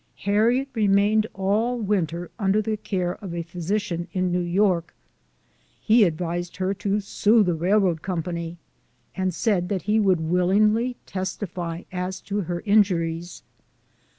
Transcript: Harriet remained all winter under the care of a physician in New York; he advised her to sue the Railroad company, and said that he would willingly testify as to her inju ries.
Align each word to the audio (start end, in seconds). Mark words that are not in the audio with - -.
Harriet 0.21 0.67
remained 0.73 1.27
all 1.35 1.77
winter 1.77 2.31
under 2.39 2.59
the 2.59 2.75
care 2.75 3.17
of 3.23 3.35
a 3.35 3.43
physician 3.43 4.07
in 4.13 4.31
New 4.31 4.39
York; 4.39 4.95
he 5.79 6.05
advised 6.05 6.57
her 6.57 6.73
to 6.73 6.99
sue 6.99 7.43
the 7.43 7.53
Railroad 7.53 8.01
company, 8.01 8.57
and 9.13 9.31
said 9.31 9.69
that 9.69 9.83
he 9.83 9.99
would 9.99 10.19
willingly 10.21 10.95
testify 11.05 11.83
as 11.91 12.19
to 12.19 12.41
her 12.41 12.63
inju 12.63 12.97
ries. 12.99 13.43